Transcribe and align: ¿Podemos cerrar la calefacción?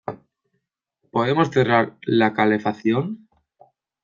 ¿Podemos 1.11 1.51
cerrar 1.51 1.95
la 2.07 2.33
calefacción? 2.33 3.29